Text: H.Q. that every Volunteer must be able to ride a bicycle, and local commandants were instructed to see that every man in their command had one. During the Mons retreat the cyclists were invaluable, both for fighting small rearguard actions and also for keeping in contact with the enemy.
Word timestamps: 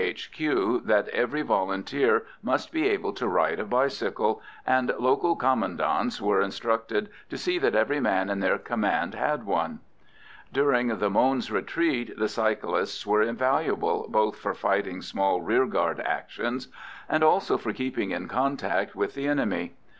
H.Q. 0.03 0.81
that 0.85 1.09
every 1.09 1.43
Volunteer 1.43 2.25
must 2.41 2.71
be 2.71 2.87
able 2.89 3.13
to 3.13 3.27
ride 3.27 3.59
a 3.59 3.65
bicycle, 3.65 4.41
and 4.65 4.91
local 4.97 5.35
commandants 5.35 6.19
were 6.19 6.41
instructed 6.41 7.07
to 7.29 7.37
see 7.37 7.59
that 7.59 7.75
every 7.75 7.99
man 7.99 8.27
in 8.31 8.39
their 8.39 8.57
command 8.57 9.13
had 9.13 9.45
one. 9.45 9.77
During 10.51 10.87
the 10.87 11.11
Mons 11.11 11.51
retreat 11.51 12.17
the 12.17 12.27
cyclists 12.29 13.05
were 13.05 13.21
invaluable, 13.21 14.07
both 14.09 14.37
for 14.39 14.55
fighting 14.55 15.03
small 15.03 15.39
rearguard 15.39 15.99
actions 15.99 16.67
and 17.07 17.23
also 17.23 17.55
for 17.59 17.71
keeping 17.71 18.09
in 18.09 18.27
contact 18.27 18.95
with 18.95 19.13
the 19.13 19.27
enemy. 19.27 19.75